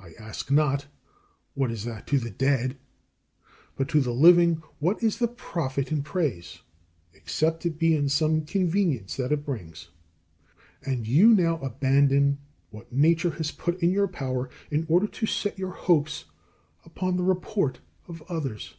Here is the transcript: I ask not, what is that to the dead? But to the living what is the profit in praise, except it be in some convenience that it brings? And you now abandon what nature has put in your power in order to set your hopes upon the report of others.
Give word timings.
I 0.00 0.14
ask 0.18 0.50
not, 0.50 0.88
what 1.54 1.70
is 1.70 1.84
that 1.84 2.04
to 2.08 2.18
the 2.18 2.28
dead? 2.28 2.76
But 3.76 3.88
to 3.90 4.00
the 4.00 4.10
living 4.10 4.64
what 4.80 5.00
is 5.00 5.18
the 5.18 5.28
profit 5.28 5.92
in 5.92 6.02
praise, 6.02 6.62
except 7.14 7.64
it 7.64 7.78
be 7.78 7.94
in 7.94 8.08
some 8.08 8.44
convenience 8.44 9.14
that 9.14 9.30
it 9.30 9.44
brings? 9.44 9.90
And 10.84 11.06
you 11.06 11.28
now 11.36 11.58
abandon 11.60 12.38
what 12.70 12.92
nature 12.92 13.30
has 13.30 13.52
put 13.52 13.80
in 13.80 13.92
your 13.92 14.08
power 14.08 14.50
in 14.72 14.86
order 14.88 15.06
to 15.06 15.26
set 15.26 15.56
your 15.56 15.70
hopes 15.74 16.24
upon 16.84 17.16
the 17.16 17.22
report 17.22 17.78
of 18.08 18.22
others. 18.28 18.74